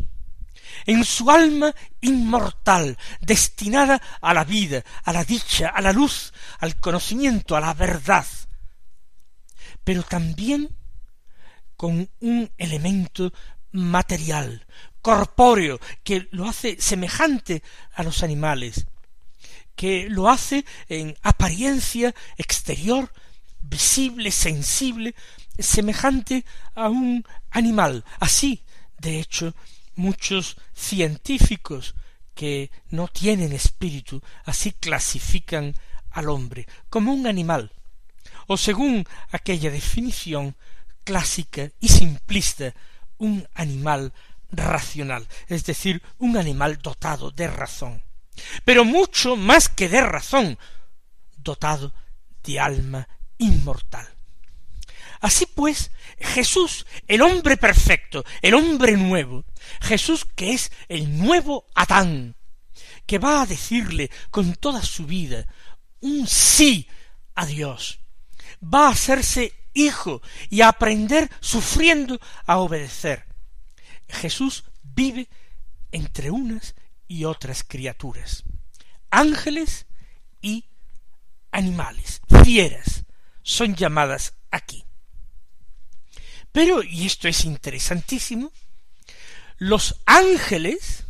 en 0.85 1.03
su 1.03 1.31
alma 1.31 1.73
inmortal, 2.01 2.97
destinada 3.21 4.01
a 4.21 4.33
la 4.33 4.43
vida, 4.43 4.83
a 5.03 5.13
la 5.13 5.23
dicha, 5.23 5.69
a 5.69 5.81
la 5.81 5.91
luz, 5.91 6.33
al 6.59 6.75
conocimiento, 6.79 7.55
a 7.55 7.61
la 7.61 7.73
verdad, 7.73 8.25
pero 9.83 10.03
también 10.03 10.75
con 11.77 12.09
un 12.19 12.51
elemento 12.57 13.33
material, 13.71 14.65
corpóreo, 15.01 15.79
que 16.03 16.27
lo 16.31 16.47
hace 16.47 16.77
semejante 16.79 17.61
a 17.93 18.03
los 18.03 18.23
animales, 18.23 18.87
que 19.75 20.09
lo 20.09 20.29
hace 20.29 20.65
en 20.87 21.15
apariencia 21.21 22.15
exterior, 22.37 23.11
visible, 23.61 24.31
sensible, 24.31 25.15
semejante 25.59 26.45
a 26.75 26.89
un 26.89 27.25
animal. 27.51 28.05
Así, 28.19 28.63
de 28.99 29.19
hecho, 29.19 29.53
Muchos 29.95 30.57
científicos 30.73 31.95
que 32.33 32.69
no 32.89 33.07
tienen 33.07 33.53
espíritu 33.53 34.21
así 34.43 34.73
clasifican 34.73 35.73
al 36.11 36.27
hombre 36.27 36.67
como 36.89 37.13
un 37.13 37.27
animal, 37.27 37.71
o 38.47 38.57
según 38.57 39.05
aquella 39.31 39.71
definición 39.71 40.57
clásica 41.05 41.71
y 41.79 41.87
simplista, 41.87 42.73
un 43.17 43.47
animal 43.53 44.11
racional, 44.51 45.25
es 45.47 45.63
decir, 45.63 46.01
un 46.17 46.35
animal 46.35 46.79
dotado 46.81 47.31
de 47.31 47.47
razón, 47.47 48.01
pero 48.65 48.83
mucho 48.83 49.37
más 49.37 49.69
que 49.69 49.87
de 49.87 50.01
razón, 50.01 50.59
dotado 51.37 51.93
de 52.43 52.59
alma 52.59 53.07
inmortal. 53.37 54.07
Así 55.21 55.45
pues, 55.45 55.91
Jesús, 56.19 56.85
el 57.07 57.21
hombre 57.21 57.57
perfecto, 57.57 58.23
el 58.41 58.53
hombre 58.53 58.97
nuevo, 58.97 59.45
Jesús 59.81 60.25
que 60.35 60.51
es 60.53 60.71
el 60.89 61.17
nuevo 61.17 61.65
Adán, 61.73 62.35
que 63.05 63.19
va 63.19 63.41
a 63.41 63.45
decirle 63.45 64.11
con 64.29 64.55
toda 64.55 64.83
su 64.83 65.05
vida 65.05 65.47
un 66.01 66.27
sí 66.27 66.87
a 67.33 67.45
Dios, 67.45 67.99
va 68.61 68.87
a 68.87 68.91
hacerse 68.91 69.53
hijo 69.75 70.23
y 70.49 70.61
aprender 70.61 71.29
sufriendo 71.39 72.19
a 72.47 72.57
obedecer. 72.57 73.25
Jesús 74.07 74.63
vive 74.81 75.29
entre 75.91 76.31
unas 76.31 76.73
y 77.07 77.25
otras 77.25 77.63
criaturas, 77.63 78.43
ángeles 79.11 79.85
y 80.41 80.65
animales, 81.51 82.21
fieras, 82.43 83.05
son 83.43 83.75
llamadas 83.75 84.33
aquí. 84.49 84.83
Pero, 86.51 86.81
y 86.81 87.05
esto 87.05 87.27
es 87.27 87.45
interesantísimo, 87.45 88.51
los 89.57 90.01
ángeles 90.05 91.05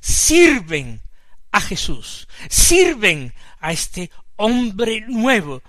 sirven 0.00 1.02
a 1.52 1.60
Jesús, 1.60 2.28
sirven 2.48 3.34
a 3.58 3.72
este 3.72 4.10
hombre 4.36 5.02
nuevo 5.08 5.62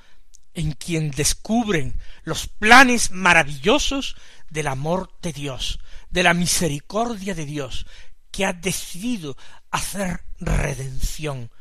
en 0.53 0.74
quien 0.74 1.12
descubren 1.12 2.00
los 2.24 2.48
planes 2.48 3.12
maravillosos 3.12 4.15
del 4.50 4.67
amor 4.67 5.12
de 5.22 5.34
Dios, 5.34 5.79
de 6.10 6.24
la 6.24 6.34
misericordia 6.34 7.34
de 7.34 7.46
Dios, 7.46 7.86
que 8.31 8.46
ha 8.46 8.53
decidido 8.53 9.38
hacer 9.70 10.24
redención 10.39 11.51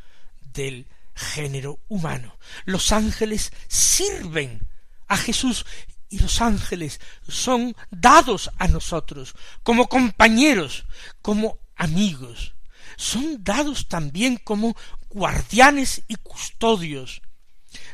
del 0.53 0.87
género 1.15 1.81
humano. 1.89 2.39
Los 2.65 2.93
ángeles 2.93 3.53
sirven 3.69 4.69
a 5.07 5.17
Jesús 5.17 5.67
y 6.09 6.19
los 6.19 6.41
ángeles 6.41 7.01
son 7.29 7.77
dados 7.91 8.51
a 8.59 8.67
nosotros 8.69 9.35
como 9.63 9.89
compañeros, 9.89 10.85
como 11.23 11.59
amigos. 11.77 12.55
Son 12.97 13.43
dados 13.43 13.89
también 13.89 14.37
como 14.37 14.77
guardianes 15.09 16.03
y 16.09 16.17
custodios. 16.17 17.23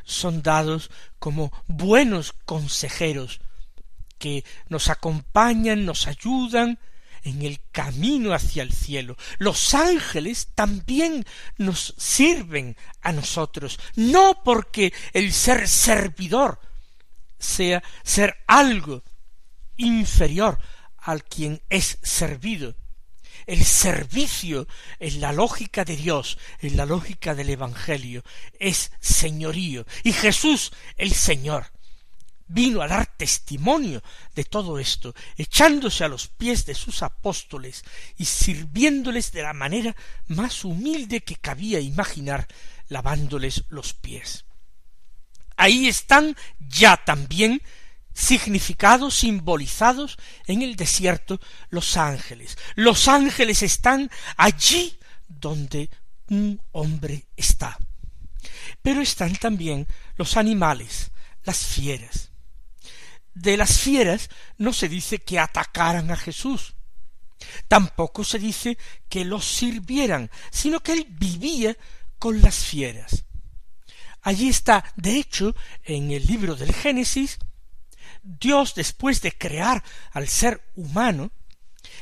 Son 0.05 0.43
dados 0.43 0.91
como 1.19 1.53
buenos 1.67 2.33
consejeros 2.45 3.41
que 4.19 4.45
nos 4.69 4.89
acompañan, 4.89 5.85
nos 5.85 6.07
ayudan 6.07 6.79
en 7.23 7.43
el 7.43 7.61
camino 7.73 8.33
hacia 8.33 8.63
el 8.63 8.73
cielo. 8.73 9.17
Los 9.39 9.75
ángeles 9.75 10.49
también 10.55 11.27
nos 11.59 11.95
sirven 11.99 12.77
a 13.03 13.13
nosotros, 13.13 13.79
no 13.97 14.43
porque 14.45 14.93
el 15.13 15.33
ser 15.33 15.69
servidor 15.69 16.61
sea 17.39 17.83
ser 18.03 18.37
algo 18.47 19.03
inferior 19.77 20.59
al 20.99 21.25
quien 21.25 21.63
es 21.69 21.99
servido. 22.03 22.75
El 23.47 23.65
servicio 23.65 24.67
en 24.99 25.21
la 25.21 25.33
lógica 25.33 25.85
de 25.85 25.97
Dios, 25.97 26.39
en 26.61 26.77
la 26.77 26.85
lógica 26.85 27.35
del 27.35 27.51
Evangelio, 27.51 28.25
es 28.59 28.91
señorío. 29.01 29.87
Y 30.03 30.13
Jesús, 30.13 30.73
el 30.97 31.13
Señor, 31.13 31.71
vino 32.49 32.81
a 32.81 32.89
dar 32.89 33.07
testimonio 33.07 34.03
de 34.35 34.45
todo 34.45 34.79
esto, 34.79 35.15
echándose 35.37 36.05
a 36.05 36.09
los 36.09 36.29
pies 36.29 36.65
de 36.67 36.75
sus 36.75 37.03
apóstoles 37.03 37.85
y 38.17 38.25
sirviéndoles 38.25 39.33
de 39.33 39.43
la 39.43 39.53
manera 39.53 39.97
más 40.29 40.65
humilde 40.65 41.21
que 41.21 41.37
cabía 41.37 41.81
imaginar, 41.81 42.47
lavándoles 42.89 43.65
los 43.69 43.95
pies. 43.95 44.45
Ahí 45.57 45.89
están 45.89 46.37
ya 46.59 46.97
también 46.97 47.63
significados, 48.17 49.15
simbolizados 49.15 50.17
en 50.47 50.63
el 50.63 50.75
desierto 50.75 51.39
los 51.69 51.99
ángeles. 51.99 52.57
Los 52.75 53.09
ángeles 53.09 53.63
están 53.63 54.11
allí 54.39 54.99
donde 55.29 55.91
un 56.31 56.61
hombre 56.73 57.27
está. 57.37 57.79
Pero 58.81 59.03
están 59.03 59.37
también 59.37 59.87
los 60.17 60.39
animales, 60.39 61.11
las 61.45 61.59
fieras. 61.59 62.31
De 63.35 63.59
las 63.59 63.81
fieras 63.81 64.31
no 64.57 64.73
se 64.73 64.89
dice 64.89 65.19
que 65.19 65.39
atacaran 65.39 66.11
a 66.11 66.17
Jesús. 66.17 66.75
Tampoco 67.69 68.25
se 68.25 68.39
dice 68.39 68.79
que 69.11 69.27
los 69.27 69.45
sirvieran, 69.45 70.31
sino 70.51 70.81
que 70.81 70.93
él 70.93 71.07
vivía 71.11 71.77
con 72.19 72.41
las 72.41 72.57
fieras. 72.65 73.25
Allí 74.23 74.49
está, 74.49 74.91
de 74.97 75.19
hecho, 75.19 75.55
en 75.85 76.11
el 76.13 76.27
libro 76.27 76.57
del 76.57 76.73
Génesis, 76.73 77.39
Dios, 78.27 78.75
después 78.75 79.21
de 79.23 79.33
crear 79.33 79.83
al 80.13 80.29
ser 80.29 80.63
humano, 80.75 81.31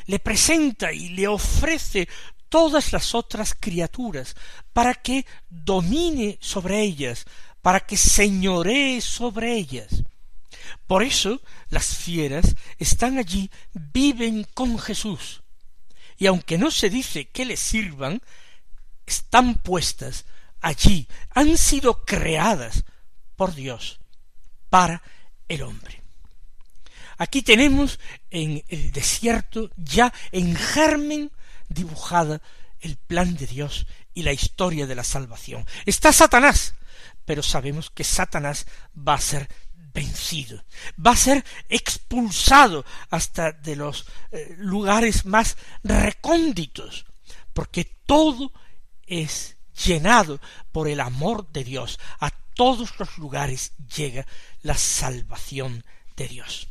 le 0.07 0.19
presenta 0.19 0.93
y 0.93 1.11
le 1.11 1.29
ofrece 1.29 2.09
todas 2.49 2.93
las 2.93 3.15
otras 3.15 3.55
criaturas 3.59 4.35
para 4.73 4.95
que 4.95 5.27
domine 5.49 6.39
sobre 6.41 6.81
ellas, 6.81 7.25
para 7.63 7.81
que 7.81 7.97
señoree 7.97 9.01
sobre 9.01 9.55
ellas. 9.55 10.03
Por 10.87 11.03
eso 11.03 11.43
las 11.69 11.97
fieras 11.97 12.55
están 12.79 13.19
allí, 13.19 13.51
viven 13.73 14.47
con 14.55 14.79
Jesús, 14.79 15.43
y 16.17 16.27
aunque 16.27 16.59
no 16.59 16.71
se 16.71 16.91
dice 16.91 17.29
que 17.29 17.45
le 17.45 17.57
sirvan, 17.57 18.23
están 19.07 19.57
puestas 19.57 20.25
allí 20.65 21.07
han 21.31 21.59
sido 21.59 22.05
creadas 22.05 22.85
por 23.37 23.55
Dios 23.55 24.01
para 24.71 25.03
el 25.47 25.63
hombre. 25.63 26.04
Aquí 27.19 27.43
tenemos 27.43 27.99
en 28.31 28.65
el 28.69 28.93
desierto 28.93 29.71
ya 29.77 30.13
en 30.33 30.57
germen 30.57 31.31
dibujada 31.69 32.41
el 32.81 32.97
plan 32.97 33.37
de 33.37 33.47
Dios 33.47 33.87
y 34.13 34.23
la 34.23 34.33
historia 34.33 34.87
de 34.87 34.95
la 34.95 35.05
salvación. 35.05 35.67
Está 35.87 36.13
Satanás, 36.13 36.75
pero 37.25 37.43
sabemos 37.43 37.91
que 37.91 38.05
Satanás 38.05 38.67
va 38.97 39.15
a 39.15 39.21
ser 39.21 39.49
vencido, 39.93 40.65
va 41.05 41.13
a 41.13 41.17
ser 41.17 41.45
expulsado 41.69 42.85
hasta 43.11 43.53
de 43.53 43.77
los 43.77 44.07
eh, 44.33 44.55
lugares 44.59 45.25
más 45.25 45.57
recónditos, 45.83 47.07
porque 47.53 47.85
todo 48.07 48.53
es 49.07 49.57
llenado 49.85 50.41
por 50.73 50.89
el 50.89 51.01
amor 51.01 51.51
de 51.53 51.65
Dios, 51.65 51.99
a 52.21 52.31
todos 52.55 52.99
los 52.99 53.19
lugares 53.19 53.73
llega 53.97 54.27
la 54.63 54.77
salvación 54.77 55.85
de 56.17 56.29
Dios. 56.29 56.69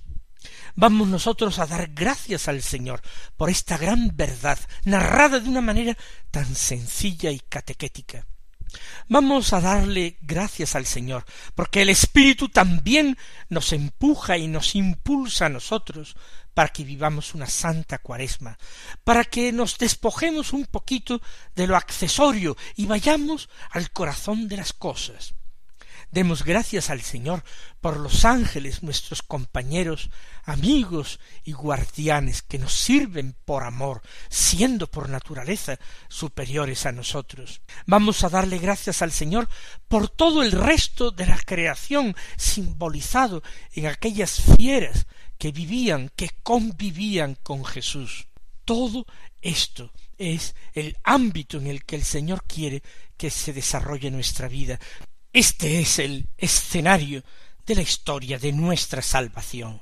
Vamos 0.75 1.07
nosotros 1.07 1.59
a 1.59 1.67
dar 1.67 1.91
gracias 1.93 2.47
al 2.47 2.61
Señor 2.63 3.01
por 3.37 3.49
esta 3.49 3.77
gran 3.77 4.15
verdad, 4.15 4.57
narrada 4.85 5.39
de 5.39 5.49
una 5.49 5.61
manera 5.61 5.95
tan 6.31 6.55
sencilla 6.55 7.29
y 7.29 7.39
catequética. 7.39 8.25
Vamos 9.07 9.53
a 9.53 9.61
darle 9.61 10.17
gracias 10.21 10.75
al 10.75 10.87
Señor, 10.87 11.25
porque 11.53 11.83
el 11.83 11.89
Espíritu 11.89 12.49
también 12.49 13.17
nos 13.49 13.71
empuja 13.71 14.37
y 14.37 14.47
nos 14.47 14.73
impulsa 14.73 15.45
a 15.45 15.49
nosotros 15.49 16.15
para 16.55 16.69
que 16.69 16.83
vivamos 16.83 17.35
una 17.35 17.47
santa 17.47 17.99
cuaresma, 17.99 18.57
para 19.03 19.25
que 19.25 19.51
nos 19.51 19.77
despojemos 19.77 20.53
un 20.53 20.65
poquito 20.65 21.21
de 21.55 21.67
lo 21.67 21.75
accesorio 21.75 22.57
y 22.75 22.87
vayamos 22.87 23.49
al 23.69 23.91
corazón 23.91 24.47
de 24.47 24.57
las 24.57 24.73
cosas. 24.73 25.35
Demos 26.13 26.43
gracias 26.43 26.91
al 26.91 27.01
Señor 27.01 27.43
por 27.81 27.99
los 27.99 28.23
ángeles, 28.23 28.83
nuestros 28.83 29.23
compañeros, 29.23 30.11
amigos 30.43 31.19
y 31.43 31.53
guardianes 31.53 32.43
que 32.43 32.59
nos 32.59 32.73
sirven 32.73 33.35
por 33.45 33.63
amor, 33.63 34.03
siendo 34.29 34.85
por 34.85 35.09
naturaleza 35.09 35.79
superiores 36.09 36.85
a 36.85 36.91
nosotros. 36.91 37.61
Vamos 37.87 38.23
a 38.23 38.29
darle 38.29 38.59
gracias 38.59 39.01
al 39.01 39.11
Señor 39.11 39.49
por 39.87 40.07
todo 40.07 40.43
el 40.43 40.51
resto 40.51 41.09
de 41.09 41.25
la 41.25 41.39
creación 41.39 42.15
simbolizado 42.37 43.41
en 43.71 43.87
aquellas 43.87 44.39
fieras 44.55 45.07
que 45.39 45.51
vivían, 45.51 46.11
que 46.15 46.29
convivían 46.43 47.39
con 47.41 47.65
Jesús. 47.65 48.27
Todo 48.65 49.07
esto 49.41 49.91
es 50.19 50.53
el 50.73 50.95
ámbito 51.03 51.57
en 51.57 51.65
el 51.65 51.83
que 51.85 51.95
el 51.95 52.03
Señor 52.03 52.43
quiere 52.43 52.83
que 53.17 53.31
se 53.31 53.51
desarrolle 53.51 54.11
nuestra 54.11 54.47
vida. 54.47 54.79
Este 55.33 55.79
es 55.79 55.97
el 55.97 56.27
escenario 56.37 57.23
de 57.65 57.73
la 57.73 57.81
historia 57.81 58.37
de 58.37 58.51
nuestra 58.51 59.01
salvación. 59.01 59.81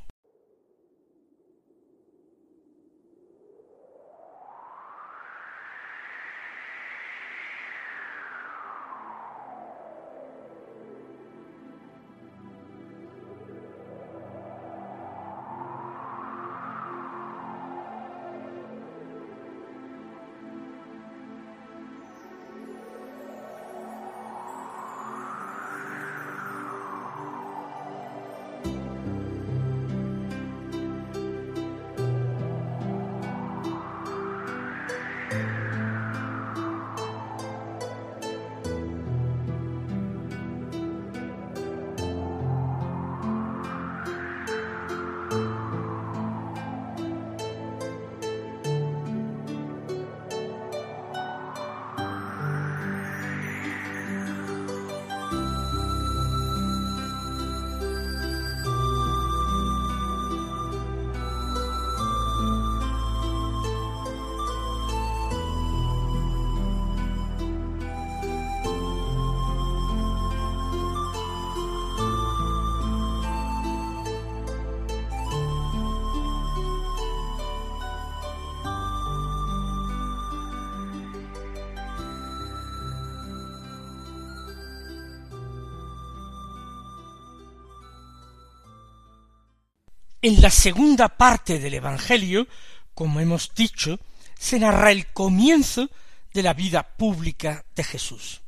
En 90.24 90.40
la 90.40 90.52
segunda 90.52 91.10
parte 91.10 91.58
del 91.58 91.74
Evangelio, 91.74 92.48
como 92.94 93.20
hemos 93.20 93.56
dicho, 93.56 94.00
se 94.38 94.60
narra 94.60 94.92
el 94.92 95.08
comienzo 95.08 95.90
de 96.32 96.44
la 96.44 96.54
vida 96.54 96.84
pública 96.84 97.66
de 97.76 97.84
Jesús. 97.84 98.42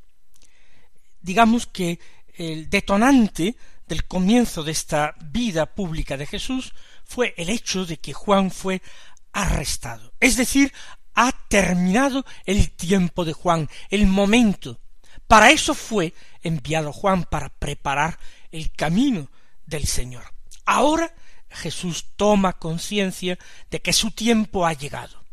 Digamos 1.20 1.66
que 1.66 2.00
el 2.36 2.70
detonante 2.70 3.56
del 3.88 4.06
comienzo 4.06 4.62
de 4.62 4.72
esta 4.72 5.16
vida 5.20 5.66
pública 5.66 6.16
de 6.16 6.28
Jesús 6.28 6.76
fue 7.06 7.34
el 7.38 7.50
hecho 7.50 7.86
de 7.86 7.98
que 7.98 8.14
Juan 8.14 8.52
fue 8.52 8.84
arrestado. 9.32 10.14
Es 10.20 10.38
decir, 10.38 10.72
ha 11.16 11.32
terminado 11.48 12.24
el 12.46 12.70
tiempo 12.72 13.26
de 13.26 13.34
Juan, 13.34 13.68
el 13.90 14.06
momento. 14.06 14.80
Para 15.28 15.50
eso 15.50 15.74
fue 15.74 16.14
enviado 16.44 16.94
Juan, 16.94 17.24
para 17.24 17.50
preparar 17.50 18.20
el 18.52 18.72
camino 18.72 19.32
del 19.66 19.88
Señor. 19.88 20.24
Ahora 20.66 21.14
Jesús 21.54 22.08
toma 22.16 22.54
conciencia 22.54 23.38
de 23.70 23.82
que 23.82 23.94
su 23.94 24.12
tiempo 24.12 24.66
ha 24.66 24.74
llegado. 24.74 25.24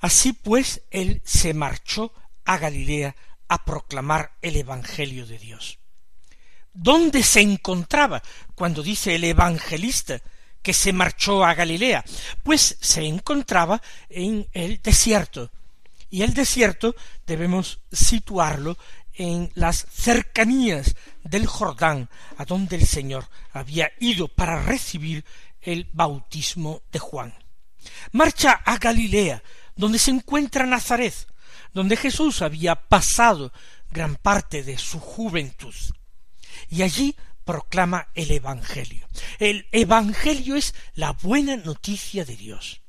Así 0.00 0.32
pues, 0.32 0.82
él 0.90 1.22
se 1.24 1.54
marchó 1.54 2.12
a 2.44 2.58
Galilea 2.58 3.16
a 3.48 3.64
proclamar 3.64 4.32
el 4.42 4.56
Evangelio 4.56 5.26
de 5.26 5.38
Dios. 5.38 5.78
¿Dónde 6.72 7.22
se 7.22 7.40
encontraba 7.40 8.22
cuando 8.54 8.82
dice 8.82 9.14
el 9.14 9.24
evangelista 9.24 10.20
que 10.60 10.74
se 10.74 10.92
marchó 10.92 11.42
a 11.42 11.54
Galilea? 11.54 12.04
Pues 12.42 12.76
se 12.80 13.02
encontraba 13.06 13.80
en 14.10 14.46
el 14.52 14.82
desierto. 14.82 15.50
Y 16.10 16.20
el 16.22 16.34
desierto 16.34 16.94
debemos 17.26 17.80
situarlo 17.90 18.76
en 19.16 19.50
las 19.54 19.86
cercanías 19.90 20.94
del 21.24 21.46
Jordán, 21.46 22.08
a 22.36 22.44
donde 22.44 22.76
el 22.76 22.86
Señor 22.86 23.28
había 23.52 23.90
ido 23.98 24.28
para 24.28 24.62
recibir 24.62 25.24
el 25.60 25.88
bautismo 25.92 26.82
de 26.92 26.98
Juan. 26.98 27.34
Marcha 28.12 28.52
a 28.52 28.78
Galilea, 28.78 29.42
donde 29.74 29.98
se 29.98 30.10
encuentra 30.10 30.66
Nazaret, 30.66 31.14
donde 31.72 31.96
Jesús 31.96 32.42
había 32.42 32.74
pasado 32.74 33.52
gran 33.90 34.16
parte 34.16 34.62
de 34.62 34.78
su 34.78 34.98
juventud. 34.98 35.74
Y 36.68 36.82
allí 36.82 37.14
proclama 37.44 38.08
el 38.14 38.30
Evangelio. 38.30 39.06
El 39.38 39.66
Evangelio 39.72 40.56
es 40.56 40.74
la 40.94 41.12
buena 41.12 41.56
noticia 41.56 42.24
de 42.24 42.36
Dios. 42.36 42.82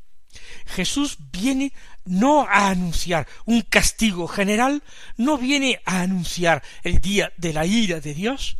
Jesús 0.65 1.17
viene 1.31 1.73
no 2.07 2.43
a 2.43 2.69
anunciar 2.69 3.27
un 3.45 3.61
castigo 3.61 4.27
general, 4.27 4.83
no 5.17 5.37
viene 5.37 5.81
a 5.85 6.01
anunciar 6.01 6.63
el 6.83 6.99
día 6.99 7.31
de 7.37 7.53
la 7.53 7.65
ira 7.65 7.99
de 7.99 8.13
Dios, 8.13 8.57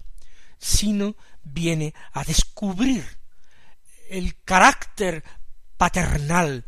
sino 0.60 1.16
viene 1.44 1.94
a 2.14 2.24
descubrir 2.24 3.06
el 4.10 4.42
carácter 4.44 5.24
paternal 5.78 6.66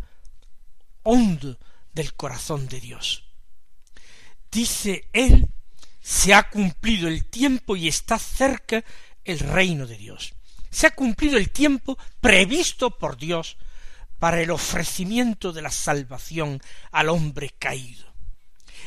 hondo 1.03 1.57
del 1.93 2.13
corazón 2.13 2.67
de 2.67 2.79
Dios. 2.79 3.23
Dice 4.51 5.09
él, 5.13 5.49
se 6.01 6.33
ha 6.33 6.49
cumplido 6.49 7.07
el 7.07 7.25
tiempo 7.25 7.75
y 7.75 7.87
está 7.87 8.17
cerca 8.17 8.83
el 9.23 9.39
reino 9.39 9.85
de 9.85 9.97
Dios. 9.97 10.33
Se 10.69 10.87
ha 10.87 10.91
cumplido 10.91 11.37
el 11.37 11.51
tiempo 11.51 11.97
previsto 12.21 12.97
por 12.97 13.17
Dios 13.17 13.57
para 14.19 14.41
el 14.41 14.51
ofrecimiento 14.51 15.51
de 15.51 15.61
la 15.61 15.71
salvación 15.71 16.61
al 16.91 17.09
hombre 17.09 17.55
caído. 17.57 18.13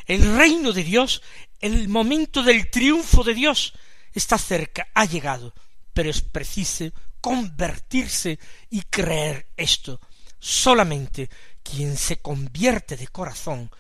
El 0.07 0.37
reino 0.37 0.73
de 0.73 0.85
Dios, 0.85 1.23
el 1.61 1.89
momento 1.89 2.43
del 2.43 2.71
triunfo 2.71 3.25
de 3.25 3.35
Dios, 3.35 3.73
está 4.13 4.39
cerca, 4.39 4.89
ha 4.95 5.05
llegado, 5.05 5.55
pero 5.93 6.11
es 6.11 6.21
preciso 6.21 6.91
convertirse 7.21 8.39
y 8.69 8.83
creer 8.83 9.47
esto. 9.57 10.01
Solamente 10.39 11.31
quien 11.63 11.97
se 11.97 12.19
convierte 12.19 12.97
de 12.97 13.07
corazón 13.09 13.71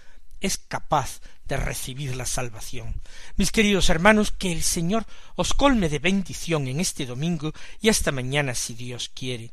es 0.41 0.59
capaz 0.59 1.21
de 1.47 1.57
recibir 1.57 2.17
la 2.17 2.27
salvación. 2.27 3.01
Mis 3.37 3.51
queridos 3.51 3.91
hermanos, 3.91 4.31
que 4.31 4.53
el 4.53 4.63
Señor 4.63 5.07
os 5.37 5.55
colme 5.55 5.89
de 5.89 5.99
bendición 5.99 6.69
en 6.69 6.81
este 6.81 7.05
domingo 7.05 7.53
y 7.81 7.89
hasta 7.89 8.13
mañana 8.13 8.55
si 8.55 8.75
Dios 8.75 9.11
quiere. 9.13 9.53